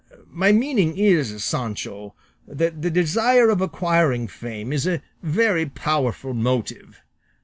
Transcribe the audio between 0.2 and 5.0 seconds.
My meaning is, Sancho, that the desire of acquiring fame is